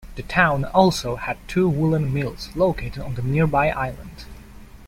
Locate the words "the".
0.15-0.23, 3.13-3.21